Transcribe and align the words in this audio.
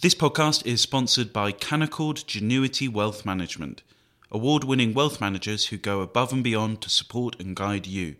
This 0.00 0.14
podcast 0.14 0.64
is 0.64 0.80
sponsored 0.80 1.32
by 1.32 1.50
Canaccord 1.50 2.24
Genuity 2.24 2.88
Wealth 2.88 3.26
Management, 3.26 3.82
award 4.30 4.62
winning 4.62 4.94
wealth 4.94 5.20
managers 5.20 5.66
who 5.66 5.76
go 5.76 6.02
above 6.02 6.32
and 6.32 6.44
beyond 6.44 6.82
to 6.82 6.88
support 6.88 7.34
and 7.40 7.56
guide 7.56 7.84
you. 7.88 8.14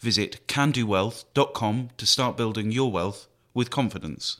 Visit 0.00 0.46
candowealth.com 0.46 1.90
to 1.96 2.06
start 2.06 2.36
building 2.36 2.70
your 2.70 2.92
wealth 2.92 3.26
with 3.54 3.70
confidence. 3.70 4.36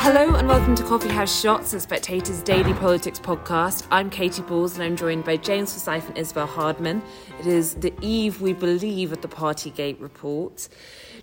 Hello 0.00 0.36
and 0.36 0.46
welcome 0.46 0.76
to 0.76 0.84
Coffee 0.84 1.08
House 1.08 1.40
Shots, 1.40 1.72
the 1.72 1.80
Spectator's 1.80 2.40
daily 2.40 2.72
politics 2.74 3.18
podcast. 3.18 3.84
I'm 3.90 4.10
Katy 4.10 4.42
Balls 4.42 4.74
and 4.74 4.84
I'm 4.84 4.94
joined 4.94 5.24
by 5.24 5.36
James 5.36 5.72
Forsyth 5.72 6.08
and 6.08 6.16
Isabel 6.16 6.46
Hardman. 6.46 7.02
It 7.40 7.48
is 7.48 7.74
the 7.74 7.92
eve, 8.00 8.40
we 8.40 8.52
believe, 8.52 9.10
of 9.10 9.22
the 9.22 9.28
Partygate 9.28 10.00
report. 10.00 10.68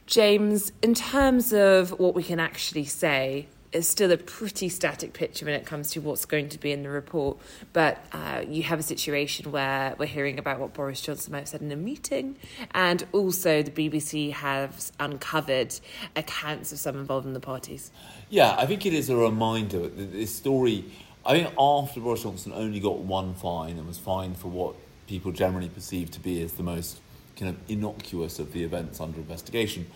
James, 0.07 0.73
in 0.83 0.93
terms 0.93 1.53
of 1.53 1.97
what 1.99 2.13
we 2.13 2.21
can 2.21 2.37
actually 2.39 2.83
say, 2.83 3.47
it's 3.75 3.89
still 3.89 4.09
a 4.09 4.17
pretty 4.17 4.69
static 4.69 5.11
picture 5.11 5.45
when 5.45 5.53
it 5.53 5.65
comes 5.65 5.91
to 5.91 5.99
what's 5.99 6.23
going 6.23 6.47
to 6.47 6.57
be 6.57 6.71
in 6.71 6.81
the 6.81 6.89
report. 6.89 7.37
But 7.73 7.97
uh, 8.13 8.45
you 8.47 8.63
have 8.63 8.79
a 8.79 8.83
situation 8.83 9.51
where 9.51 9.95
we're 9.97 10.05
hearing 10.05 10.39
about 10.39 10.61
what 10.61 10.73
Boris 10.73 11.01
Johnson 11.01 11.33
might 11.33 11.39
have 11.39 11.49
said 11.49 11.61
in 11.61 11.71
a 11.73 11.75
meeting, 11.75 12.37
and 12.71 13.05
also 13.11 13.61
the 13.61 13.71
BBC 13.71 14.31
has 14.31 14.93
uncovered 14.97 15.77
accounts 16.15 16.71
of 16.71 16.79
some 16.79 16.95
involved 16.95 17.27
in 17.27 17.33
the 17.33 17.41
parties. 17.41 17.91
Yeah, 18.29 18.55
I 18.57 18.65
think 18.65 18.85
it 18.85 18.93
is 18.93 19.09
a 19.09 19.17
reminder 19.17 19.79
that 19.79 20.13
this 20.13 20.33
story. 20.33 20.85
I 21.25 21.33
think 21.33 21.53
after 21.59 21.99
Boris 21.99 22.23
Johnson 22.23 22.53
only 22.55 22.79
got 22.79 22.99
one 22.99 23.33
fine 23.33 23.77
and 23.77 23.87
was 23.87 23.97
fined 23.97 24.37
for 24.37 24.47
what 24.47 24.75
people 25.07 25.31
generally 25.33 25.69
perceive 25.69 26.11
to 26.11 26.19
be 26.21 26.41
as 26.41 26.53
the 26.53 26.63
most 26.63 26.99
kind 27.35 27.49
of 27.49 27.57
innocuous 27.69 28.39
of 28.39 28.53
the 28.53 28.63
events 28.63 29.01
under 29.01 29.17
investigation, 29.17 29.87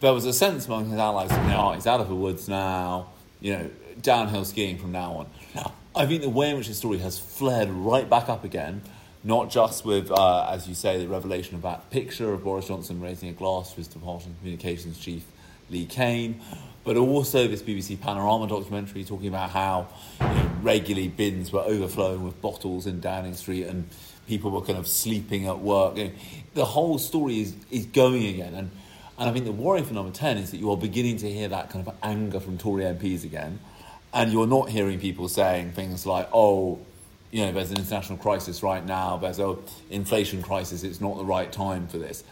there 0.00 0.12
was 0.12 0.26
a 0.26 0.32
sense 0.32 0.66
among 0.66 0.90
his 0.90 0.98
allies 0.98 1.30
that 1.30 1.74
he's 1.74 1.86
out 1.86 2.00
of 2.00 2.08
the 2.08 2.14
woods 2.14 2.48
now 2.48 3.08
you 3.46 3.52
know, 3.52 3.70
downhill 4.02 4.44
skiing 4.44 4.76
from 4.76 4.90
now 4.90 5.12
on. 5.12 5.70
I 5.94 6.04
think 6.04 6.22
the 6.22 6.28
way 6.28 6.50
in 6.50 6.56
which 6.56 6.66
the 6.66 6.74
story 6.74 6.98
has 6.98 7.16
flared 7.16 7.68
right 7.68 8.10
back 8.10 8.28
up 8.28 8.42
again, 8.42 8.82
not 9.22 9.50
just 9.50 9.84
with, 9.84 10.10
uh, 10.10 10.48
as 10.50 10.66
you 10.66 10.74
say, 10.74 10.98
the 10.98 11.06
revelation 11.06 11.54
of 11.54 11.62
that 11.62 11.88
picture 11.90 12.32
of 12.32 12.42
Boris 12.42 12.66
Johnson 12.66 13.00
raising 13.00 13.28
a 13.28 13.32
glass 13.32 13.70
to 13.70 13.76
his 13.76 13.86
departing 13.86 14.34
communications 14.40 14.98
chief, 14.98 15.24
Lee 15.70 15.86
Cain, 15.86 16.40
but 16.82 16.96
also 16.96 17.46
this 17.46 17.62
BBC 17.62 18.00
Panorama 18.00 18.48
documentary 18.48 19.04
talking 19.04 19.28
about 19.28 19.50
how 19.50 19.86
you 20.20 20.26
know, 20.26 20.50
regularly 20.62 21.06
bins 21.06 21.52
were 21.52 21.60
overflowing 21.60 22.24
with 22.24 22.40
bottles 22.42 22.84
in 22.88 22.98
Downing 22.98 23.34
Street 23.34 23.68
and 23.68 23.88
people 24.26 24.50
were 24.50 24.62
kind 24.62 24.76
of 24.76 24.88
sleeping 24.88 25.46
at 25.46 25.60
work. 25.60 25.96
You 25.96 26.06
know, 26.06 26.12
the 26.54 26.64
whole 26.64 26.98
story 26.98 27.42
is, 27.42 27.54
is 27.70 27.86
going 27.86 28.26
again. 28.26 28.54
And 28.54 28.70
and 29.18 29.30
I 29.30 29.32
think 29.32 29.44
the 29.44 29.52
worry 29.52 29.82
for 29.82 29.94
number 29.94 30.12
10 30.12 30.36
is 30.38 30.50
that 30.50 30.58
you 30.58 30.70
are 30.70 30.76
beginning 30.76 31.16
to 31.18 31.30
hear 31.30 31.48
that 31.48 31.70
kind 31.70 31.86
of 31.86 31.94
anger 32.02 32.38
from 32.38 32.58
Tory 32.58 32.84
MPs 32.84 33.24
again. 33.24 33.58
And 34.12 34.32
you're 34.32 34.46
not 34.46 34.68
hearing 34.68 34.98
people 34.98 35.28
saying 35.28 35.72
things 35.72 36.06
like, 36.06 36.28
oh, 36.32 36.78
you 37.30 37.44
know, 37.44 37.52
there's 37.52 37.70
an 37.70 37.78
international 37.78 38.18
crisis 38.18 38.62
right 38.62 38.84
now, 38.84 39.16
there's 39.16 39.38
an 39.38 39.56
inflation 39.90 40.42
crisis, 40.42 40.82
it's 40.82 41.00
not 41.00 41.16
the 41.16 41.24
right 41.24 41.50
time 41.50 41.86
for 41.86 41.98
this. 41.98 42.24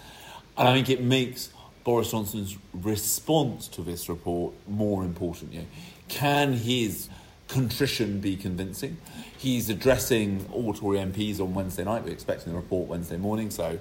And 0.56 0.68
I 0.68 0.74
think 0.74 0.88
it 0.88 1.02
makes 1.02 1.50
Boris 1.84 2.10
Johnson's 2.10 2.56
response 2.72 3.68
to 3.68 3.82
this 3.82 4.08
report 4.08 4.54
more 4.68 5.04
important. 5.04 5.52
You 5.52 5.60
know, 5.60 5.66
can 6.08 6.52
his 6.52 7.08
contrition 7.48 8.20
be 8.20 8.36
convincing? 8.36 8.98
He's 9.36 9.68
addressing 9.68 10.46
all 10.52 10.72
Tory 10.72 10.98
MPs 10.98 11.40
on 11.40 11.54
Wednesday 11.54 11.84
night. 11.84 12.04
We're 12.04 12.12
expecting 12.12 12.52
the 12.52 12.58
report 12.58 12.88
Wednesday 12.88 13.16
morning, 13.16 13.50
so 13.50 13.78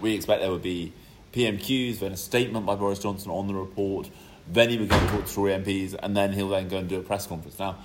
we 0.00 0.14
expect 0.14 0.42
there 0.42 0.50
would 0.50 0.62
be 0.62 0.92
PMQs, 1.32 2.00
then 2.00 2.12
a 2.12 2.16
statement 2.16 2.66
by 2.66 2.74
Boris 2.74 2.98
Johnson 2.98 3.30
on 3.30 3.46
the 3.46 3.54
report. 3.54 4.10
Then 4.50 4.70
he 4.70 4.78
would 4.78 4.88
go 4.88 4.96
and 4.96 5.08
talk 5.10 5.26
to 5.26 5.34
Tory 5.34 5.52
MPs, 5.52 5.94
and 6.02 6.16
then 6.16 6.32
he'll 6.32 6.48
then 6.48 6.68
go 6.68 6.78
and 6.78 6.88
do 6.88 6.98
a 6.98 7.02
press 7.02 7.26
conference. 7.26 7.58
Now, 7.58 7.78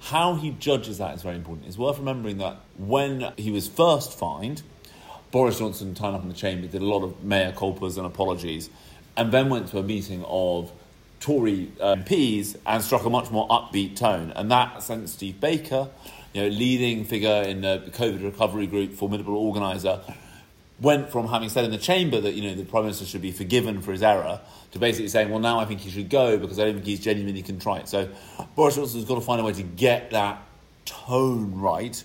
how 0.00 0.34
he 0.34 0.50
judges 0.50 0.98
that 0.98 1.14
is 1.14 1.22
very 1.22 1.36
important. 1.36 1.66
It's 1.66 1.78
worth 1.78 1.98
remembering 1.98 2.38
that 2.38 2.60
when 2.76 3.32
he 3.36 3.50
was 3.50 3.66
first 3.66 4.16
fined, 4.16 4.62
Boris 5.30 5.58
Johnson 5.58 5.94
turned 5.94 6.14
up 6.14 6.22
in 6.22 6.28
the 6.28 6.34
chamber, 6.34 6.68
did 6.68 6.82
a 6.82 6.84
lot 6.84 7.02
of 7.02 7.24
mea 7.24 7.52
culpas 7.56 7.96
and 7.96 8.06
apologies, 8.06 8.70
and 9.16 9.32
then 9.32 9.48
went 9.48 9.68
to 9.68 9.78
a 9.78 9.82
meeting 9.82 10.24
of 10.28 10.70
Tory 11.20 11.72
uh, 11.80 11.96
MPs 11.96 12.56
and 12.66 12.82
struck 12.82 13.04
a 13.04 13.10
much 13.10 13.30
more 13.30 13.48
upbeat 13.48 13.96
tone. 13.96 14.30
And 14.36 14.50
that 14.50 14.82
sent 14.82 15.08
Steve 15.08 15.40
Baker, 15.40 15.88
you 16.34 16.42
know, 16.42 16.48
leading 16.48 17.04
figure 17.04 17.42
in 17.42 17.62
the 17.62 17.82
COVID 17.92 18.22
recovery 18.22 18.66
group, 18.66 18.92
formidable 18.92 19.36
organiser, 19.36 20.00
went 20.80 21.10
from 21.10 21.28
having 21.28 21.48
said 21.48 21.64
in 21.64 21.70
the 21.70 21.78
chamber 21.78 22.20
that 22.20 22.34
you 22.34 22.42
know 22.42 22.54
the 22.54 22.64
prime 22.64 22.84
minister 22.84 23.04
should 23.04 23.22
be 23.22 23.30
forgiven 23.30 23.80
for 23.80 23.92
his 23.92 24.02
error 24.02 24.40
to 24.72 24.78
basically 24.78 25.08
saying, 25.08 25.30
well, 25.30 25.38
now 25.38 25.60
I 25.60 25.66
think 25.66 25.80
he 25.80 25.90
should 25.90 26.10
go 26.10 26.36
because 26.36 26.58
I 26.58 26.64
don't 26.64 26.74
think 26.74 26.86
he's 26.86 27.00
genuinely 27.00 27.42
contrite. 27.42 27.88
So 27.88 28.08
Boris 28.56 28.74
Johnson's 28.74 29.04
got 29.04 29.14
to 29.14 29.20
find 29.20 29.40
a 29.40 29.44
way 29.44 29.52
to 29.52 29.62
get 29.62 30.10
that 30.10 30.42
tone 30.84 31.60
right. 31.60 32.02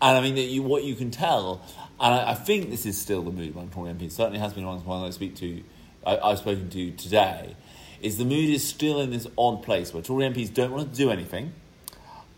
And 0.00 0.16
I 0.16 0.20
mean, 0.20 0.36
that 0.36 0.42
you, 0.42 0.62
what 0.62 0.84
you 0.84 0.94
can 0.94 1.10
tell, 1.10 1.62
and 2.00 2.14
I, 2.14 2.30
I, 2.30 2.34
think 2.34 2.70
this 2.70 2.86
is 2.86 2.96
still 2.96 3.22
the 3.22 3.32
mood 3.32 3.52
among 3.52 3.70
Tory 3.70 3.92
MPs. 3.92 4.12
Certainly 4.12 4.38
has 4.38 4.54
been 4.54 4.64
the 4.64 4.70
I 4.70 5.10
speak 5.10 5.34
to, 5.36 5.62
I, 6.06 6.18
I've 6.18 6.38
spoken 6.38 6.70
to 6.70 6.92
today. 6.92 7.56
Is 8.00 8.18
the 8.18 8.24
mood 8.24 8.50
is 8.50 8.66
still 8.66 9.00
in 9.00 9.10
this 9.10 9.26
odd 9.36 9.62
place 9.62 9.92
where 9.92 10.02
Tory 10.02 10.26
MPs 10.26 10.52
don't 10.52 10.70
want 10.70 10.92
to 10.92 10.96
do 10.96 11.10
anything, 11.10 11.52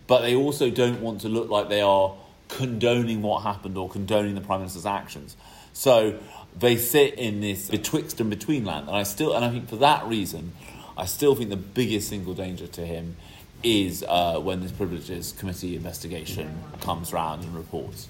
but 0.07 0.23
they 0.23 0.35
also 0.35 0.71
don't 0.71 1.01
want 1.01 1.21
to 1.23 1.29
look 1.29 1.51
like 1.51 1.69
they 1.69 1.83
are 1.83 2.15
condoning 2.49 3.21
what 3.23 3.43
happened 3.43 3.77
or 3.77 3.89
condoning 3.89 4.35
the 4.35 4.41
prime 4.41 4.61
minister's 4.61 4.87
actions. 4.87 5.37
So 5.79 6.19
they 6.59 6.77
sit 6.77 7.15
in 7.15 7.41
this 7.41 7.71
betwixt 7.71 8.21
and 8.21 8.29
between 8.29 8.65
land. 8.65 8.89
And 8.89 8.97
I 8.97 9.05
still, 9.05 9.33
and 9.33 9.45
I 9.45 9.51
think 9.51 9.69
for 9.69 9.77
that 9.77 10.05
reason, 10.09 10.53
I 10.97 11.07
still 11.07 11.37
think 11.37 11.51
the 11.51 11.57
biggest 11.57 12.09
single 12.09 12.35
danger 12.35 12.67
to 12.67 12.85
him 12.85 13.15
is 13.63 14.05
uh, 14.09 14.41
when 14.41 14.61
this 14.61 14.73
Privileges 14.73 15.31
Committee 15.39 15.77
investigation 15.77 16.65
comes 16.81 17.13
round 17.13 17.45
and 17.45 17.55
reports. 17.55 18.09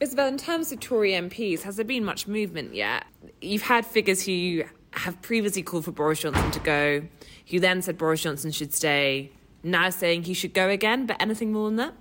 Isabel, 0.00 0.26
in 0.26 0.36
terms 0.36 0.72
of 0.72 0.80
Tory 0.80 1.12
MPs, 1.12 1.62
has 1.62 1.76
there 1.76 1.84
been 1.84 2.04
much 2.04 2.26
movement 2.26 2.74
yet? 2.74 3.04
You've 3.40 3.62
had 3.62 3.86
figures 3.86 4.26
who 4.26 4.64
have 4.90 5.22
previously 5.22 5.62
called 5.62 5.84
for 5.84 5.92
Boris 5.92 6.18
Johnson 6.18 6.50
to 6.50 6.58
go, 6.58 7.02
who 7.50 7.60
then 7.60 7.82
said 7.82 7.98
Boris 7.98 8.22
Johnson 8.24 8.50
should 8.50 8.74
stay, 8.74 9.30
now 9.62 9.90
saying 9.90 10.24
he 10.24 10.34
should 10.34 10.54
go 10.54 10.68
again, 10.68 11.06
but 11.06 11.22
anything 11.22 11.52
more 11.52 11.68
than 11.68 11.76
that? 11.76 11.94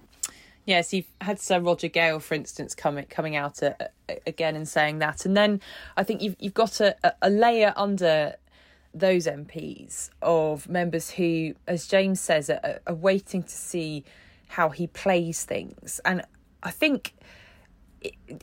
Yes, 0.70 0.94
you've 0.94 1.08
had 1.20 1.40
Sir 1.40 1.60
Roger 1.60 1.88
Gale, 1.88 2.20
for 2.20 2.36
instance, 2.36 2.76
coming 2.76 3.06
coming 3.06 3.36
out 3.36 3.64
a, 3.64 3.90
a, 4.08 4.20
again 4.28 4.56
and 4.56 4.68
saying 4.68 5.00
that, 5.00 5.26
and 5.26 5.36
then 5.36 5.62
I 5.98 6.04
think 6.04 6.22
you've 6.22 6.36
you've 6.38 6.54
got 6.54 6.80
a, 6.80 6.96
a 7.24 7.30
layer 7.32 7.74
under 7.76 8.36
those 8.94 9.26
MPs 9.26 10.12
of 10.22 10.70
members 10.70 11.10
who, 11.10 11.56
as 11.68 11.88
James 11.88 12.22
says, 12.22 12.52
are, 12.52 12.82
are 12.86 12.94
waiting 12.94 13.42
to 13.42 13.50
see 13.50 14.04
how 14.48 14.70
he 14.70 14.86
plays 14.86 15.44
things, 15.44 16.00
and 16.06 16.22
I 16.62 16.70
think 16.70 17.16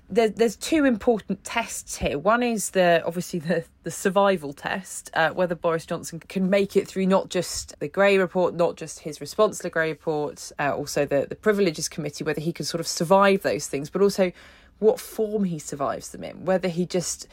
there, 0.08 0.28
there's 0.28 0.56
two 0.56 0.84
important 0.84 1.42
tests 1.44 1.96
here. 1.96 2.18
One 2.18 2.42
is 2.42 2.70
the 2.70 3.02
obviously 3.06 3.38
the, 3.38 3.64
the 3.84 3.90
survival 3.90 4.52
test, 4.52 5.10
uh, 5.14 5.30
whether 5.30 5.54
Boris 5.54 5.86
Johnson 5.86 6.20
can 6.20 6.50
make 6.50 6.76
it 6.76 6.86
through 6.88 7.06
not 7.06 7.28
just 7.28 7.78
the 7.80 7.88
Gray 7.88 8.18
report, 8.18 8.54
not 8.54 8.76
just 8.76 9.00
his 9.00 9.20
response 9.20 9.58
to 9.58 9.64
the 9.64 9.70
Gray 9.70 9.90
report, 9.90 10.52
uh, 10.58 10.74
also 10.74 11.06
the, 11.06 11.26
the 11.28 11.36
Privileges 11.36 11.88
Committee, 11.88 12.24
whether 12.24 12.40
he 12.40 12.52
can 12.52 12.64
sort 12.64 12.80
of 12.80 12.86
survive 12.86 13.42
those 13.42 13.66
things, 13.66 13.90
but 13.90 14.02
also 14.02 14.32
what 14.78 15.00
form 15.00 15.44
he 15.44 15.58
survives 15.58 16.10
them 16.10 16.22
in, 16.22 16.44
whether 16.44 16.68
he 16.68 16.84
just 16.84 17.26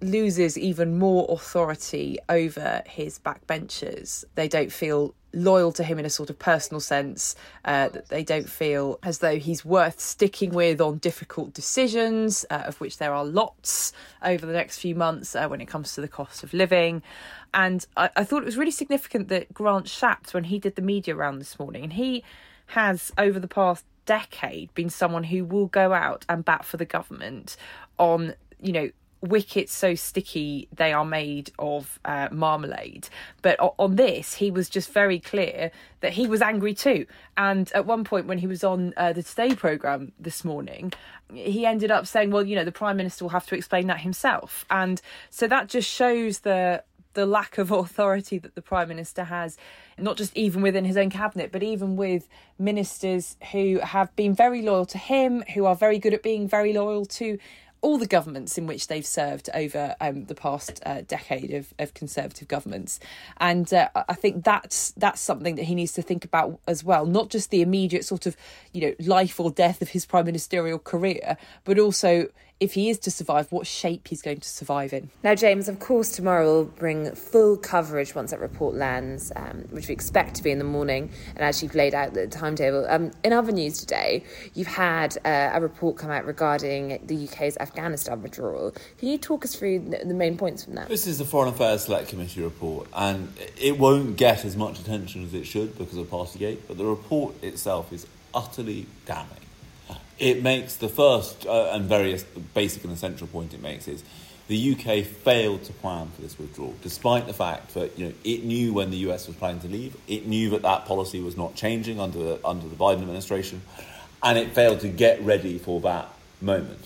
loses 0.00 0.58
even 0.58 0.98
more 0.98 1.26
authority 1.30 2.18
over 2.28 2.82
his 2.86 3.18
backbenchers. 3.18 4.24
They 4.34 4.48
don't 4.48 4.72
feel 4.72 5.14
loyal 5.34 5.72
to 5.72 5.82
him 5.82 5.98
in 5.98 6.04
a 6.04 6.10
sort 6.10 6.30
of 6.30 6.38
personal 6.38 6.80
sense, 6.80 7.34
uh, 7.64 7.88
that 7.88 8.08
they 8.08 8.22
don't 8.22 8.48
feel 8.48 8.98
as 9.02 9.18
though 9.18 9.38
he's 9.38 9.64
worth 9.64 10.00
sticking 10.00 10.50
with 10.50 10.80
on 10.80 10.98
difficult 10.98 11.52
decisions, 11.52 12.44
uh, 12.50 12.62
of 12.66 12.80
which 12.80 12.98
there 12.98 13.12
are 13.12 13.24
lots 13.24 13.92
over 14.22 14.46
the 14.46 14.52
next 14.52 14.78
few 14.78 14.94
months 14.94 15.34
uh, 15.34 15.48
when 15.48 15.60
it 15.60 15.66
comes 15.66 15.94
to 15.94 16.00
the 16.00 16.08
cost 16.08 16.42
of 16.42 16.52
living. 16.54 17.02
And 17.52 17.86
I, 17.96 18.10
I 18.16 18.24
thought 18.24 18.42
it 18.42 18.46
was 18.46 18.56
really 18.56 18.70
significant 18.70 19.28
that 19.28 19.52
Grant 19.52 19.86
Shapps, 19.86 20.34
when 20.34 20.44
he 20.44 20.58
did 20.58 20.76
the 20.76 20.82
media 20.82 21.14
round 21.14 21.40
this 21.40 21.58
morning, 21.58 21.84
and 21.84 21.92
he 21.92 22.24
has 22.68 23.12
over 23.18 23.38
the 23.38 23.48
past 23.48 23.84
decade 24.06 24.72
been 24.74 24.90
someone 24.90 25.24
who 25.24 25.44
will 25.44 25.66
go 25.66 25.92
out 25.92 26.24
and 26.28 26.44
bat 26.44 26.64
for 26.64 26.76
the 26.76 26.84
government 26.84 27.56
on 27.98 28.34
you 28.60 28.72
know 28.72 28.90
wickets 29.24 29.72
so 29.72 29.94
sticky 29.94 30.68
they 30.74 30.92
are 30.92 31.04
made 31.04 31.50
of 31.58 31.98
uh, 32.04 32.28
marmalade. 32.30 33.08
But 33.42 33.58
on 33.60 33.96
this, 33.96 34.34
he 34.34 34.50
was 34.50 34.68
just 34.68 34.92
very 34.92 35.18
clear 35.18 35.70
that 36.00 36.12
he 36.12 36.26
was 36.26 36.42
angry 36.42 36.74
too. 36.74 37.06
And 37.36 37.70
at 37.74 37.86
one 37.86 38.04
point, 38.04 38.26
when 38.26 38.38
he 38.38 38.46
was 38.46 38.62
on 38.62 38.92
uh, 38.96 39.12
the 39.12 39.22
Today 39.22 39.54
programme 39.54 40.12
this 40.18 40.44
morning, 40.44 40.92
he 41.32 41.66
ended 41.66 41.90
up 41.90 42.06
saying, 42.06 42.30
"Well, 42.30 42.46
you 42.46 42.56
know, 42.56 42.64
the 42.64 42.72
Prime 42.72 42.96
Minister 42.96 43.24
will 43.24 43.30
have 43.30 43.46
to 43.46 43.54
explain 43.54 43.86
that 43.88 44.00
himself." 44.00 44.64
And 44.70 45.00
so 45.30 45.48
that 45.48 45.68
just 45.68 45.90
shows 45.90 46.40
the 46.40 46.84
the 47.14 47.26
lack 47.26 47.58
of 47.58 47.70
authority 47.70 48.38
that 48.38 48.54
the 48.54 48.62
Prime 48.62 48.88
Minister 48.88 49.24
has, 49.24 49.56
not 49.98 50.16
just 50.16 50.36
even 50.36 50.62
within 50.62 50.84
his 50.84 50.96
own 50.96 51.10
cabinet, 51.10 51.50
but 51.50 51.62
even 51.62 51.96
with 51.96 52.28
ministers 52.58 53.36
who 53.52 53.78
have 53.78 54.14
been 54.16 54.34
very 54.34 54.62
loyal 54.62 54.86
to 54.86 54.98
him, 54.98 55.42
who 55.54 55.64
are 55.64 55.74
very 55.74 55.98
good 55.98 56.14
at 56.14 56.22
being 56.22 56.46
very 56.46 56.72
loyal 56.72 57.06
to 57.06 57.38
all 57.84 57.98
the 57.98 58.06
governments 58.06 58.56
in 58.56 58.66
which 58.66 58.86
they've 58.86 59.06
served 59.06 59.50
over 59.52 59.94
um, 60.00 60.24
the 60.24 60.34
past 60.34 60.80
uh, 60.86 61.02
decade 61.06 61.52
of, 61.52 61.74
of 61.78 61.92
conservative 61.92 62.48
governments, 62.48 62.98
and 63.36 63.72
uh, 63.74 63.90
I 63.94 64.14
think 64.14 64.42
that's 64.42 64.92
that's 64.92 65.20
something 65.20 65.56
that 65.56 65.64
he 65.64 65.74
needs 65.74 65.92
to 65.92 66.02
think 66.02 66.24
about 66.24 66.58
as 66.66 66.82
well. 66.82 67.04
Not 67.04 67.28
just 67.28 67.50
the 67.50 67.60
immediate 67.60 68.06
sort 68.06 68.24
of 68.24 68.38
you 68.72 68.80
know 68.80 68.94
life 68.98 69.38
or 69.38 69.50
death 69.50 69.82
of 69.82 69.90
his 69.90 70.06
prime 70.06 70.24
ministerial 70.24 70.78
career, 70.78 71.36
but 71.64 71.78
also 71.78 72.28
if 72.64 72.72
he 72.74 72.88
is 72.88 72.98
to 73.00 73.10
survive, 73.10 73.52
what 73.52 73.66
shape 73.66 74.08
he's 74.08 74.22
going 74.22 74.40
to 74.40 74.48
survive 74.48 74.94
in. 74.94 75.10
Now, 75.22 75.34
James, 75.34 75.68
of 75.68 75.78
course, 75.78 76.10
tomorrow 76.10 76.46
will 76.46 76.64
bring 76.64 77.14
full 77.14 77.58
coverage 77.58 78.14
once 78.14 78.30
that 78.30 78.40
report 78.40 78.74
lands, 78.74 79.30
um, 79.36 79.66
which 79.70 79.88
we 79.88 79.92
expect 79.92 80.34
to 80.36 80.42
be 80.42 80.50
in 80.50 80.58
the 80.58 80.64
morning, 80.64 81.10
and 81.36 81.44
as 81.44 81.62
you've 81.62 81.74
laid 81.74 81.94
out 81.94 82.14
the 82.14 82.26
timetable. 82.26 82.86
Um, 82.88 83.12
in 83.22 83.34
other 83.34 83.52
news 83.52 83.78
today, 83.78 84.24
you've 84.54 84.66
had 84.66 85.18
uh, 85.26 85.50
a 85.52 85.60
report 85.60 85.98
come 85.98 86.10
out 86.10 86.24
regarding 86.24 87.00
the 87.06 87.28
UK's 87.28 87.58
Afghanistan 87.58 88.22
withdrawal. 88.22 88.74
Can 88.98 89.08
you 89.08 89.18
talk 89.18 89.44
us 89.44 89.54
through 89.54 89.80
the, 89.80 89.98
the 89.98 90.14
main 90.14 90.38
points 90.38 90.64
from 90.64 90.74
that? 90.76 90.88
This 90.88 91.06
is 91.06 91.18
the 91.18 91.26
Foreign 91.26 91.50
Affairs 91.50 91.84
Select 91.84 92.08
Committee 92.08 92.42
report, 92.42 92.88
and 92.94 93.30
it 93.60 93.78
won't 93.78 94.16
get 94.16 94.46
as 94.46 94.56
much 94.56 94.80
attention 94.80 95.22
as 95.24 95.34
it 95.34 95.44
should 95.44 95.76
because 95.76 95.98
of 95.98 96.06
Partygate, 96.06 96.60
but 96.66 96.78
the 96.78 96.86
report 96.86 97.42
itself 97.42 97.92
is 97.92 98.06
utterly 98.32 98.86
damning 99.04 99.43
it 100.18 100.42
makes 100.42 100.76
the 100.76 100.88
first 100.88 101.46
uh, 101.46 101.70
and 101.72 101.86
very 101.86 102.18
basic 102.54 102.84
and 102.84 102.92
essential 102.92 103.26
point 103.26 103.54
it 103.54 103.62
makes 103.62 103.88
is 103.88 104.04
the 104.46 104.72
UK 104.74 105.04
failed 105.04 105.64
to 105.64 105.72
plan 105.72 106.08
for 106.14 106.20
this 106.20 106.38
withdrawal, 106.38 106.74
despite 106.82 107.26
the 107.26 107.32
fact 107.32 107.74
that 107.74 107.98
you 107.98 108.06
know 108.06 108.14
it 108.24 108.44
knew 108.44 108.74
when 108.74 108.90
the 108.90 108.98
US 109.08 109.26
was 109.26 109.36
planning 109.36 109.60
to 109.60 109.68
leave, 109.68 109.96
it 110.06 110.26
knew 110.26 110.50
that 110.50 110.62
that 110.62 110.84
policy 110.84 111.20
was 111.20 111.36
not 111.36 111.54
changing 111.54 111.98
under 111.98 112.18
the, 112.18 112.40
under 112.44 112.68
the 112.68 112.76
Biden 112.76 113.00
administration, 113.00 113.62
and 114.22 114.36
it 114.36 114.54
failed 114.54 114.80
to 114.80 114.88
get 114.88 115.20
ready 115.22 115.58
for 115.58 115.80
that 115.80 116.08
moment. 116.40 116.80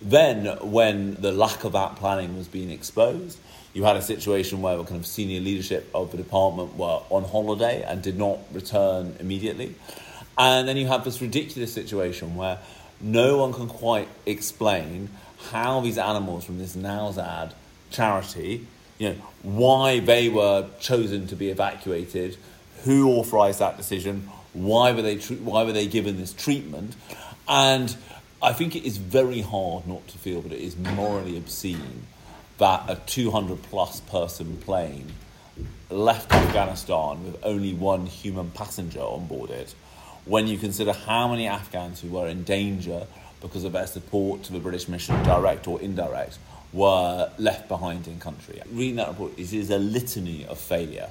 Then, 0.00 0.46
when 0.62 1.14
the 1.14 1.32
lack 1.32 1.64
of 1.64 1.72
that 1.72 1.96
planning 1.96 2.36
was 2.36 2.48
being 2.48 2.70
exposed, 2.70 3.38
you 3.74 3.84
had 3.84 3.96
a 3.96 4.02
situation 4.02 4.60
where 4.60 4.76
the 4.76 4.84
kind 4.84 4.98
of 4.98 5.06
senior 5.06 5.40
leadership 5.40 5.88
of 5.94 6.10
the 6.10 6.16
department 6.16 6.76
were 6.76 7.00
on 7.10 7.24
holiday 7.24 7.82
and 7.82 8.02
did 8.02 8.18
not 8.18 8.38
return 8.52 9.16
immediately. 9.20 9.74
And 10.38 10.66
then 10.66 10.76
you 10.76 10.86
have 10.86 11.04
this 11.04 11.20
ridiculous 11.20 11.72
situation 11.72 12.36
where 12.36 12.58
no 13.00 13.38
one 13.38 13.52
can 13.52 13.68
quite 13.68 14.08
explain 14.26 15.10
how 15.50 15.80
these 15.80 15.98
animals 15.98 16.44
from 16.44 16.58
this 16.58 16.76
Nowzad 16.76 17.52
charity, 17.90 18.66
you 18.98 19.10
know, 19.10 19.16
why 19.42 19.98
they 19.98 20.28
were 20.28 20.68
chosen 20.80 21.26
to 21.26 21.36
be 21.36 21.50
evacuated, 21.50 22.36
who 22.84 23.10
authorised 23.10 23.58
that 23.58 23.76
decision, 23.76 24.28
why 24.52 24.92
were 24.92 25.02
they 25.02 25.16
why 25.16 25.64
were 25.64 25.72
they 25.72 25.86
given 25.86 26.18
this 26.18 26.32
treatment, 26.32 26.94
and 27.48 27.96
I 28.42 28.52
think 28.52 28.76
it 28.76 28.84
is 28.84 28.96
very 28.98 29.40
hard 29.40 29.86
not 29.86 30.06
to 30.08 30.18
feel 30.18 30.42
that 30.42 30.52
it 30.52 30.60
is 30.60 30.76
morally 30.76 31.36
obscene 31.36 32.06
that 32.58 32.84
a 32.88 32.96
200 33.06 33.62
plus 33.62 34.00
person 34.00 34.56
plane 34.58 35.12
left 35.90 36.32
Afghanistan 36.32 37.24
with 37.24 37.38
only 37.42 37.72
one 37.74 38.06
human 38.06 38.50
passenger 38.50 39.00
on 39.00 39.26
board 39.26 39.50
it 39.50 39.74
when 40.24 40.46
you 40.46 40.58
consider 40.58 40.92
how 40.92 41.28
many 41.28 41.46
Afghans 41.46 42.00
who 42.00 42.08
were 42.08 42.28
in 42.28 42.44
danger 42.44 43.06
because 43.40 43.64
of 43.64 43.72
their 43.72 43.86
support 43.86 44.44
to 44.44 44.52
the 44.52 44.60
British 44.60 44.88
mission, 44.88 45.20
direct 45.24 45.66
or 45.66 45.80
indirect, 45.80 46.38
were 46.72 47.30
left 47.38 47.68
behind 47.68 48.06
in 48.06 48.18
country. 48.18 48.60
Reading 48.70 48.96
that 48.96 49.08
report, 49.08 49.38
is 49.38 49.70
a 49.70 49.78
litany 49.78 50.46
of 50.46 50.58
failure. 50.58 51.10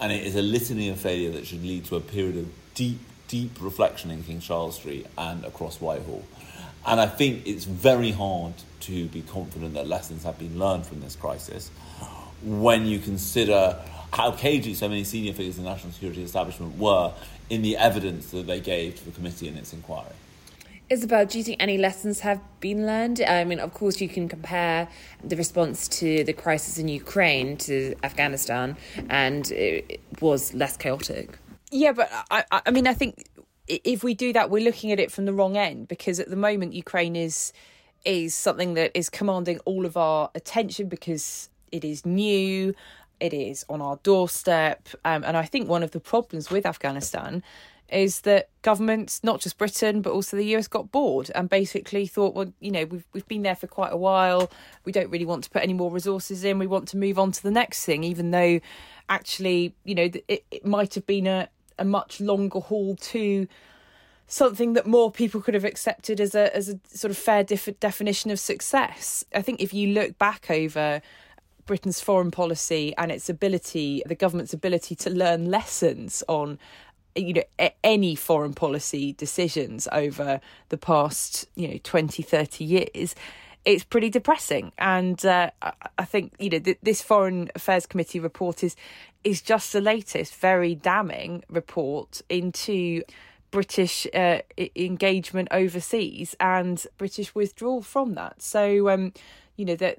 And 0.00 0.12
it 0.12 0.26
is 0.26 0.36
a 0.36 0.42
litany 0.42 0.88
of 0.88 1.00
failure 1.00 1.30
that 1.32 1.46
should 1.46 1.62
lead 1.62 1.84
to 1.86 1.96
a 1.96 2.00
period 2.00 2.36
of 2.36 2.48
deep, 2.74 3.00
deep 3.28 3.50
reflection 3.60 4.10
in 4.10 4.22
King 4.22 4.40
Charles 4.40 4.76
Street 4.76 5.06
and 5.18 5.44
across 5.44 5.80
Whitehall. 5.80 6.24
And 6.86 7.00
I 7.00 7.06
think 7.06 7.46
it's 7.46 7.64
very 7.64 8.12
hard 8.12 8.54
to 8.80 9.06
be 9.06 9.22
confident 9.22 9.74
that 9.74 9.86
lessons 9.86 10.24
have 10.24 10.38
been 10.38 10.58
learned 10.58 10.86
from 10.86 11.00
this 11.00 11.16
crisis 11.16 11.70
when 12.42 12.86
you 12.86 12.98
consider 12.98 13.78
how 14.12 14.32
cagey 14.32 14.74
so 14.74 14.88
many 14.88 15.04
senior 15.04 15.32
figures 15.32 15.58
in 15.58 15.64
the 15.64 15.70
national 15.70 15.92
security 15.92 16.22
establishment 16.22 16.78
were 16.78 17.12
in 17.48 17.62
the 17.62 17.76
evidence 17.76 18.30
that 18.30 18.46
they 18.46 18.60
gave 18.60 18.96
to 18.96 19.04
the 19.04 19.10
committee 19.10 19.48
in 19.48 19.56
its 19.56 19.72
inquiry. 19.72 20.14
Isabel, 20.88 21.24
do 21.24 21.38
you 21.38 21.44
think 21.44 21.58
any 21.62 21.78
lessons 21.78 22.20
have 22.20 22.40
been 22.58 22.84
learned? 22.84 23.20
I 23.20 23.44
mean, 23.44 23.60
of 23.60 23.72
course, 23.72 24.00
you 24.00 24.08
can 24.08 24.28
compare 24.28 24.88
the 25.22 25.36
response 25.36 25.86
to 26.00 26.24
the 26.24 26.32
crisis 26.32 26.78
in 26.78 26.88
Ukraine 26.88 27.56
to 27.58 27.94
Afghanistan, 28.02 28.76
and 29.08 29.48
it 29.52 30.00
was 30.20 30.52
less 30.52 30.76
chaotic. 30.76 31.38
Yeah, 31.70 31.92
but 31.92 32.10
I, 32.32 32.44
I 32.50 32.70
mean, 32.72 32.88
I 32.88 32.94
think 32.94 33.24
if 33.68 34.02
we 34.02 34.14
do 34.14 34.32
that, 34.32 34.50
we're 34.50 34.64
looking 34.64 34.90
at 34.90 34.98
it 34.98 35.12
from 35.12 35.26
the 35.26 35.32
wrong 35.32 35.56
end 35.56 35.86
because 35.86 36.18
at 36.18 36.28
the 36.28 36.36
moment, 36.36 36.74
Ukraine 36.74 37.14
is 37.14 37.52
is 38.04 38.34
something 38.34 38.74
that 38.74 38.90
is 38.94 39.10
commanding 39.10 39.60
all 39.66 39.84
of 39.84 39.96
our 39.96 40.30
attention 40.34 40.88
because 40.88 41.50
it 41.70 41.84
is 41.84 42.04
new 42.04 42.74
it 43.20 43.32
is 43.32 43.64
on 43.68 43.80
our 43.80 43.96
doorstep. 44.02 44.88
Um, 45.04 45.24
and 45.24 45.36
I 45.36 45.44
think 45.44 45.68
one 45.68 45.82
of 45.82 45.92
the 45.92 46.00
problems 46.00 46.50
with 46.50 46.66
Afghanistan 46.66 47.42
is 47.92 48.20
that 48.20 48.48
governments, 48.62 49.22
not 49.24 49.40
just 49.40 49.58
Britain 49.58 50.00
but 50.00 50.12
also 50.12 50.36
the 50.36 50.56
US, 50.56 50.68
got 50.68 50.90
bored 50.92 51.30
and 51.34 51.48
basically 51.48 52.06
thought, 52.06 52.34
well, 52.34 52.52
you 52.60 52.70
know, 52.70 52.84
we've 52.84 53.04
we've 53.12 53.28
been 53.28 53.42
there 53.42 53.56
for 53.56 53.66
quite 53.66 53.92
a 53.92 53.96
while. 53.96 54.50
We 54.84 54.92
don't 54.92 55.10
really 55.10 55.24
want 55.24 55.44
to 55.44 55.50
put 55.50 55.62
any 55.62 55.72
more 55.72 55.90
resources 55.90 56.44
in. 56.44 56.58
We 56.58 56.66
want 56.66 56.88
to 56.88 56.96
move 56.96 57.18
on 57.18 57.32
to 57.32 57.42
the 57.42 57.50
next 57.50 57.84
thing, 57.84 58.04
even 58.04 58.30
though 58.30 58.60
actually, 59.08 59.74
you 59.84 59.94
know, 59.94 60.08
it, 60.28 60.44
it 60.50 60.64
might 60.64 60.94
have 60.94 61.06
been 61.06 61.26
a, 61.26 61.48
a 61.78 61.84
much 61.84 62.20
longer 62.20 62.60
haul 62.60 62.96
to 62.96 63.46
something 64.26 64.74
that 64.74 64.86
more 64.86 65.10
people 65.10 65.40
could 65.40 65.54
have 65.54 65.64
accepted 65.64 66.20
as 66.20 66.34
a 66.36 66.54
as 66.56 66.68
a 66.68 66.78
sort 66.86 67.10
of 67.10 67.18
fair 67.18 67.42
def- 67.42 67.80
definition 67.80 68.30
of 68.30 68.38
success. 68.38 69.24
I 69.34 69.42
think 69.42 69.60
if 69.60 69.74
you 69.74 69.88
look 69.88 70.16
back 70.18 70.50
over 70.50 71.02
Britain's 71.70 72.00
foreign 72.00 72.32
policy 72.32 72.92
and 72.98 73.12
its 73.12 73.28
ability, 73.28 74.02
the 74.04 74.16
government's 74.16 74.52
ability 74.52 74.96
to 74.96 75.08
learn 75.08 75.52
lessons 75.52 76.24
on 76.26 76.58
you 77.14 77.32
know 77.32 77.70
any 77.84 78.16
foreign 78.16 78.54
policy 78.54 79.12
decisions 79.12 79.86
over 79.92 80.40
the 80.70 80.76
past 80.76 81.46
you 81.54 81.68
know 81.68 81.78
20 81.84 82.24
30 82.24 82.64
years 82.64 83.14
it's 83.64 83.84
pretty 83.84 84.10
depressing. 84.10 84.72
And 84.78 85.24
uh, 85.24 85.52
i 85.96 86.04
think 86.04 86.32
you 86.40 86.50
know 86.50 86.58
th- 86.58 86.78
this 86.82 87.02
foreign 87.02 87.50
affairs 87.54 87.86
committee 87.86 88.18
report 88.18 88.64
is 88.64 88.74
is 89.22 89.40
just 89.40 89.72
the 89.72 89.80
latest 89.80 90.34
very 90.34 90.74
damning 90.74 91.44
report 91.48 92.20
into 92.28 93.02
british 93.52 94.08
uh, 94.12 94.40
engagement 94.74 95.46
overseas 95.52 96.34
and 96.40 96.84
british 96.98 97.32
withdrawal 97.32 97.80
from 97.80 98.14
that. 98.14 98.42
So 98.42 98.88
um 98.88 99.12
you 99.56 99.64
know 99.64 99.76
that 99.76 99.98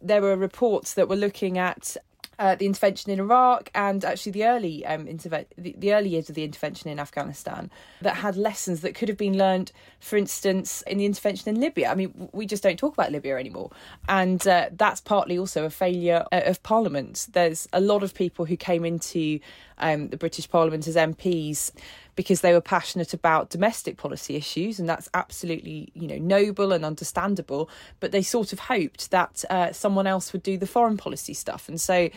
there 0.00 0.22
were 0.22 0.36
reports 0.36 0.94
that 0.94 1.08
were 1.08 1.16
looking 1.16 1.58
at 1.58 1.96
uh, 2.38 2.54
the 2.54 2.66
intervention 2.66 3.10
in 3.10 3.18
Iraq 3.18 3.70
and 3.74 4.04
actually 4.04 4.32
the 4.32 4.44
early 4.44 4.86
um, 4.86 5.06
interve- 5.06 5.46
the, 5.56 5.74
the, 5.76 5.92
early 5.92 6.10
years 6.10 6.28
of 6.28 6.36
the 6.36 6.44
intervention 6.44 6.88
in 6.88 7.00
Afghanistan 7.00 7.70
that 8.00 8.16
had 8.16 8.36
lessons 8.36 8.80
that 8.82 8.94
could 8.94 9.08
have 9.08 9.18
been 9.18 9.36
learned, 9.36 9.72
for 9.98 10.16
instance, 10.16 10.82
in 10.82 10.98
the 10.98 11.04
intervention 11.04 11.48
in 11.48 11.60
Libya. 11.60 11.90
I 11.90 11.94
mean, 11.96 12.28
we 12.32 12.46
just 12.46 12.62
don't 12.62 12.78
talk 12.78 12.92
about 12.92 13.10
Libya 13.10 13.36
anymore, 13.36 13.70
and 14.08 14.46
uh, 14.46 14.68
that's 14.72 15.00
partly 15.00 15.36
also 15.36 15.64
a 15.64 15.70
failure 15.70 16.24
uh, 16.30 16.42
of 16.44 16.62
Parliament. 16.62 17.26
There's 17.32 17.66
a 17.72 17.80
lot 17.80 18.02
of 18.02 18.14
people 18.14 18.44
who 18.44 18.56
came 18.56 18.84
into 18.84 19.40
um, 19.80 20.08
the 20.08 20.16
British 20.16 20.48
Parliament 20.48 20.86
as 20.86 20.96
MPs 20.96 21.72
because 22.18 22.40
they 22.40 22.52
were 22.52 22.60
passionate 22.60 23.14
about 23.14 23.48
domestic 23.48 23.96
policy 23.96 24.34
issues, 24.34 24.80
and 24.80 24.88
that's 24.88 25.08
absolutely 25.14 25.92
you 25.94 26.08
know 26.08 26.18
noble 26.18 26.72
and 26.72 26.84
understandable. 26.84 27.70
But 28.00 28.10
they 28.10 28.22
sort 28.22 28.52
of 28.52 28.58
hoped 28.58 29.12
that 29.12 29.44
uh, 29.48 29.72
someone 29.72 30.08
else 30.08 30.32
would 30.32 30.42
do 30.42 30.58
the 30.58 30.66
foreign 30.66 30.96
policy 30.96 31.32
stuff, 31.32 31.68
and 31.68 31.80
so 31.80 32.08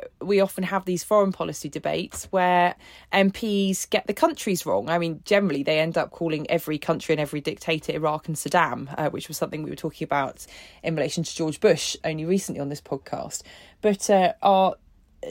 uh, 0.00 0.24
we 0.24 0.38
often 0.38 0.62
have 0.62 0.84
these 0.84 1.02
foreign 1.02 1.32
policy 1.32 1.68
debates 1.68 2.26
where 2.30 2.76
MPs 3.12 3.90
get 3.90 4.06
the 4.06 4.14
countries 4.14 4.64
wrong. 4.64 4.88
I 4.88 4.98
mean, 4.98 5.20
generally 5.24 5.64
they 5.64 5.80
end 5.80 5.98
up 5.98 6.12
calling 6.12 6.48
every 6.48 6.78
country 6.78 7.12
and 7.12 7.20
every 7.20 7.40
dictator 7.40 7.92
Iraq 7.92 8.28
and 8.28 8.36
Saddam, 8.36 8.94
uh, 8.96 9.10
which 9.10 9.26
was 9.26 9.36
something 9.36 9.64
we 9.64 9.70
were 9.70 9.74
talking 9.74 10.04
about 10.04 10.46
in 10.84 10.94
relation 10.94 11.24
to 11.24 11.34
George 11.34 11.58
Bush 11.58 11.96
only 12.04 12.24
recently 12.24 12.60
on 12.60 12.68
this 12.68 12.80
podcast. 12.80 13.42
But 13.80 14.08
uh, 14.08 14.34
our 14.42 14.76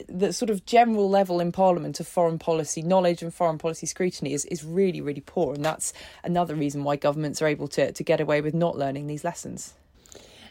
the 0.08 0.32
sort 0.32 0.50
of 0.50 0.64
general 0.66 1.08
level 1.10 1.40
in 1.40 1.52
Parliament 1.52 2.00
of 2.00 2.06
foreign 2.06 2.38
policy 2.38 2.82
knowledge 2.82 3.22
and 3.22 3.34
foreign 3.34 3.58
policy 3.58 3.86
scrutiny 3.86 4.32
is, 4.32 4.44
is 4.46 4.64
really, 4.64 5.00
really 5.00 5.20
poor. 5.20 5.54
And 5.54 5.64
that's 5.64 5.92
another 6.22 6.54
reason 6.54 6.84
why 6.84 6.96
governments 6.96 7.42
are 7.42 7.46
able 7.46 7.68
to, 7.68 7.92
to 7.92 8.04
get 8.04 8.20
away 8.20 8.40
with 8.40 8.54
not 8.54 8.78
learning 8.78 9.06
these 9.06 9.24
lessons. 9.24 9.74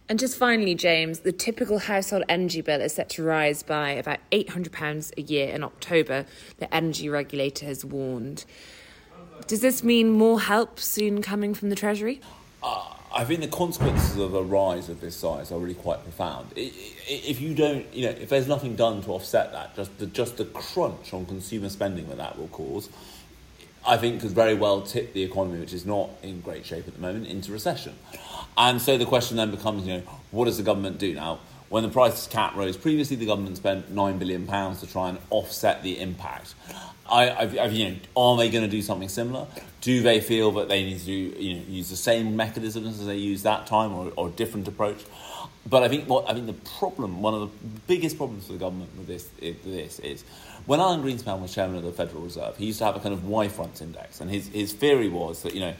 And 0.10 0.17
just 0.17 0.38
finally, 0.38 0.74
James, 0.74 1.19
the 1.19 1.31
typical 1.31 1.77
household 1.77 2.24
energy 2.27 2.62
bill 2.62 2.81
is 2.81 2.93
set 2.93 3.10
to 3.10 3.24
rise 3.24 3.62
by 3.62 3.91
about 3.91 4.17
£800 4.31 5.13
a 5.17 5.22
year 5.22 5.53
in 5.53 5.63
October, 5.63 6.25
the 6.58 6.74
energy 6.74 7.08
regulator 7.10 7.67
has 7.67 7.86
warned. 7.86 8.43
Does 9.46 9.62
this 9.62 9.84
mean 9.84 10.10
more 10.10 10.41
help 10.41 10.79
soon 10.79 11.22
coming 11.22 11.53
from 11.53 11.69
the 11.69 11.75
Treasury? 11.75 12.22
Uh, 12.63 12.96
I 13.12 13.25
think 13.25 13.42
the 13.42 13.48
consequences 13.48 14.18
of 14.18 14.36
a 14.36 14.44
rise 14.44 14.88
of 14.88 15.01
this 15.01 15.16
size 15.16 15.51
are 15.51 15.58
really 15.58 15.74
quite 15.74 16.04
profound. 16.04 16.51
If 16.56 17.42
you 17.42 17.56
don't, 17.56 17.92
you 17.94 18.06
know, 18.06 18.12
if 18.12 18.30
there's 18.30 18.48
nothing 18.48 18.75
done 18.75 19.01
to 19.04 19.12
offset 19.12 19.51
that, 19.51 19.75
just 19.75 19.98
the, 19.98 20.06
just 20.06 20.38
the 20.38 20.46
crunch 20.46 21.12
on 21.13 21.25
consumer 21.25 21.70
spending 21.70 22.08
that 22.10 22.18
that 22.18 22.38
will 22.38 22.50
cause, 22.50 22.89
I 23.88 23.98
think 23.98 24.22
could 24.22 24.32
very 24.32 24.54
well 24.54 24.82
tip 24.84 25.13
the 25.13 25.24
economy, 25.24 25.60
which 25.60 25.74
is 25.74 25.86
not 25.86 26.12
in 26.22 26.42
great 26.42 26.66
shape 26.66 26.88
at 26.88 26.94
the 26.94 27.01
moment, 27.01 27.25
into 27.28 27.51
recession. 27.51 27.96
And 28.56 28.80
so 28.80 28.98
the 28.98 29.06
question 29.06 29.38
then 29.38 29.50
becomes, 29.50 29.88
you 29.88 29.96
know, 29.96 30.04
what 30.30 30.46
does 30.46 30.58
the 30.58 30.63
government 30.63 31.00
do 31.00 31.16
now? 31.16 31.39
When 31.70 31.84
the 31.84 31.90
price 31.90 32.28
cap 32.28 32.56
rose 32.56 32.78
previously, 32.78 33.16
the 33.16 33.28
government 33.28 33.58
spent 33.58 33.92
nine 33.92 34.18
billion 34.18 34.48
pounds 34.48 34.80
to 34.82 34.88
try 34.88 35.10
and 35.10 35.20
offset 35.30 35.84
the 35.84 36.00
impact. 36.00 36.56
I, 37.08 37.32
I've, 37.32 37.58
I've, 37.58 37.74
you 37.74 37.90
know, 37.90 37.96
are 38.16 38.38
they 38.38 38.50
going 38.50 38.64
to 38.64 38.70
do 38.70 38.82
something 38.82 39.10
similar? 39.10 39.48
Do 39.82 40.02
they 40.02 40.20
feel 40.20 40.52
that 40.54 40.68
they 40.68 40.84
need 40.84 41.00
to 41.02 41.12
you 41.12 41.56
know, 41.56 41.64
use 41.68 41.90
the 41.90 41.96
same 41.96 42.36
mechanisms 42.36 43.00
as 43.00 43.06
they 43.06 43.18
used 43.18 43.44
that 43.44 43.68
time, 43.68 43.94
or, 43.94 44.12
or 44.16 44.28
a 44.28 44.32
different 44.32 44.68
approach? 44.68 45.04
But 45.68 45.84
I 45.84 45.90
think 45.90 46.08
what 46.08 46.30
I 46.30 46.34
think 46.34 46.48
the 46.48 46.54
problem, 46.54 47.22
one 47.22 47.34
of 47.34 47.42
the 47.42 47.68
biggest 47.88 48.18
problems 48.18 48.48
for 48.48 48.54
the 48.54 48.60
government 48.60 48.90
with 48.98 49.08
this, 49.08 49.30
this 49.40 50.00
is 50.00 50.24
when 50.66 50.80
Alan 50.80 51.04
Greenspan 51.04 51.40
was 51.40 51.54
chairman 51.54 51.78
of 51.78 51.84
the 51.84 51.92
Federal 51.92 52.24
Reserve, 52.24 52.58
he 52.58 52.68
used 52.68 52.80
to 52.80 52.86
have 52.86 52.96
a 52.96 53.00
kind 53.00 53.14
of 53.14 53.26
Y 53.26 53.48
front 53.48 53.82
index, 53.82 54.22
and 54.22 54.30
his 54.30 54.48
his 54.48 54.74
theory 54.74 55.10
was 55.10 55.44
that 55.44 55.54
you 55.54 55.60
know 55.60 55.74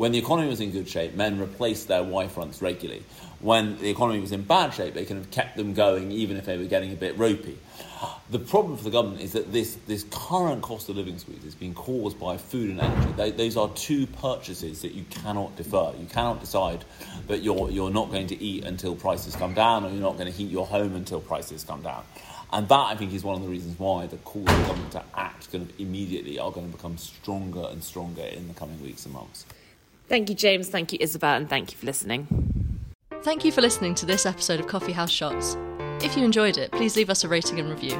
when 0.00 0.12
the 0.12 0.18
economy 0.18 0.48
was 0.48 0.62
in 0.62 0.70
good 0.70 0.88
shape, 0.88 1.12
men 1.12 1.38
replaced 1.38 1.88
their 1.88 2.02
Y 2.02 2.26
fronts 2.26 2.62
regularly. 2.62 3.02
When 3.40 3.78
the 3.80 3.90
economy 3.90 4.18
was 4.18 4.32
in 4.32 4.44
bad 4.44 4.72
shape, 4.72 4.94
they 4.94 5.04
kind 5.04 5.20
of 5.20 5.30
kept 5.30 5.58
them 5.58 5.74
going 5.74 6.10
even 6.10 6.38
if 6.38 6.46
they 6.46 6.56
were 6.56 6.64
getting 6.64 6.90
a 6.94 6.96
bit 6.96 7.18
ropey. 7.18 7.58
The 8.30 8.38
problem 8.38 8.78
for 8.78 8.84
the 8.84 8.90
government 8.90 9.20
is 9.20 9.32
that 9.32 9.52
this, 9.52 9.76
this 9.86 10.06
current 10.10 10.62
cost 10.62 10.88
of 10.88 10.96
living 10.96 11.18
squeeze 11.18 11.44
is 11.44 11.54
being 11.54 11.74
caused 11.74 12.18
by 12.18 12.38
food 12.38 12.70
and 12.70 12.80
energy. 12.80 13.12
They, 13.12 13.30
those 13.30 13.58
are 13.58 13.68
two 13.74 14.06
purchases 14.06 14.80
that 14.80 14.92
you 14.92 15.04
cannot 15.10 15.54
defer. 15.56 15.92
You 16.00 16.06
cannot 16.06 16.40
decide 16.40 16.82
that 17.26 17.42
you're, 17.42 17.70
you're 17.70 17.90
not 17.90 18.10
going 18.10 18.28
to 18.28 18.42
eat 18.42 18.64
until 18.64 18.96
prices 18.96 19.36
come 19.36 19.52
down 19.52 19.84
or 19.84 19.90
you're 19.90 20.00
not 20.00 20.16
going 20.16 20.32
to 20.32 20.34
heat 20.38 20.50
your 20.50 20.66
home 20.66 20.96
until 20.96 21.20
prices 21.20 21.62
come 21.62 21.82
down. 21.82 22.04
And 22.54 22.66
that, 22.70 22.86
I 22.86 22.94
think, 22.94 23.12
is 23.12 23.22
one 23.22 23.36
of 23.36 23.42
the 23.42 23.48
reasons 23.48 23.78
why 23.78 24.06
the 24.06 24.16
calls 24.16 24.48
for 24.48 24.56
the 24.56 24.62
government 24.62 24.92
to 24.92 25.04
act 25.14 25.52
kind 25.52 25.68
of 25.68 25.78
immediately 25.78 26.38
are 26.38 26.50
going 26.50 26.70
to 26.70 26.74
become 26.74 26.96
stronger 26.96 27.66
and 27.70 27.84
stronger 27.84 28.22
in 28.22 28.48
the 28.48 28.54
coming 28.54 28.82
weeks 28.82 29.04
and 29.04 29.12
months. 29.12 29.44
Thank 30.10 30.28
you, 30.28 30.34
James. 30.34 30.68
Thank 30.68 30.92
you, 30.92 30.98
Isabel. 31.00 31.36
And 31.36 31.48
thank 31.48 31.70
you 31.70 31.78
for 31.78 31.86
listening. 31.86 32.26
Thank 33.22 33.44
you 33.44 33.52
for 33.52 33.60
listening 33.60 33.94
to 33.94 34.06
this 34.06 34.26
episode 34.26 34.58
of 34.58 34.66
Coffee 34.66 34.90
House 34.90 35.12
Shots. 35.12 35.56
If 36.02 36.16
you 36.16 36.24
enjoyed 36.24 36.58
it, 36.58 36.72
please 36.72 36.96
leave 36.96 37.10
us 37.10 37.22
a 37.22 37.28
rating 37.28 37.60
and 37.60 37.70
review. 37.70 37.94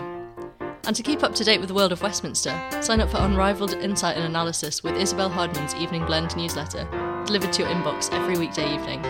And 0.85 0.97
to 0.97 1.05
keep 1.05 1.23
up 1.23 1.37
to 1.37 1.45
date 1.45 1.61
with 1.61 1.69
the 1.69 1.75
world 1.75 1.93
of 1.93 2.03
Westminster, 2.03 2.53
sign 2.81 3.01
up 3.01 3.11
for 3.11 3.19
unrivaled 3.19 3.75
insight 3.75 4.17
and 4.17 4.25
analysis 4.25 4.83
with 4.83 4.97
Isabel 4.97 5.29
Hardman's 5.29 5.77
Evening 5.77 6.05
Blend 6.05 6.37
newsletter, 6.37 6.85
delivered 7.27 7.53
to 7.53 7.63
your 7.63 7.71
inbox 7.71 8.13
every 8.13 8.37
weekday 8.37 8.75
evening. 8.75 9.01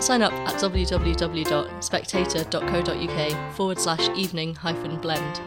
Sign 0.00 0.22
up 0.22 0.32
at 0.32 0.60
www.spectator.co.uk 0.60 3.54
forward 3.54 3.78
slash 3.78 4.08
evening 4.18 4.56
hyphen 4.56 5.00
blend. 5.00 5.40